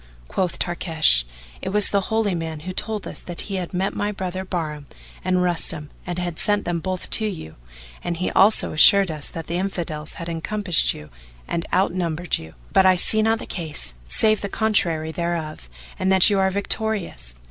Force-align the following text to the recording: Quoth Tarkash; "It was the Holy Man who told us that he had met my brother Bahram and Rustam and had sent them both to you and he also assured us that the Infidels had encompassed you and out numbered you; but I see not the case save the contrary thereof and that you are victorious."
Quoth 0.27 0.57
Tarkash; 0.57 1.25
"It 1.61 1.69
was 1.69 1.89
the 1.89 2.09
Holy 2.09 2.33
Man 2.33 2.61
who 2.61 2.73
told 2.73 3.05
us 3.05 3.19
that 3.19 3.41
he 3.41 3.57
had 3.57 3.71
met 3.71 3.93
my 3.95 4.11
brother 4.11 4.43
Bahram 4.43 4.87
and 5.23 5.43
Rustam 5.43 5.91
and 6.07 6.17
had 6.17 6.39
sent 6.39 6.65
them 6.65 6.79
both 6.79 7.11
to 7.11 7.27
you 7.27 7.53
and 8.03 8.17
he 8.17 8.31
also 8.31 8.71
assured 8.73 9.11
us 9.11 9.27
that 9.27 9.45
the 9.45 9.57
Infidels 9.59 10.15
had 10.15 10.27
encompassed 10.27 10.95
you 10.95 11.11
and 11.47 11.67
out 11.71 11.93
numbered 11.93 12.39
you; 12.39 12.55
but 12.73 12.83
I 12.87 12.95
see 12.95 13.21
not 13.21 13.37
the 13.37 13.45
case 13.45 13.93
save 14.03 14.41
the 14.41 14.49
contrary 14.49 15.11
thereof 15.11 15.69
and 15.99 16.11
that 16.11 16.31
you 16.31 16.39
are 16.39 16.49
victorious." 16.49 17.35